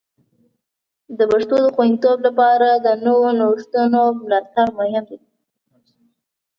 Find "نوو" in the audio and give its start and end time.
3.05-3.27